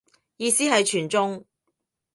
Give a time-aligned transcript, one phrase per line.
[0.37, 1.45] 意思係全中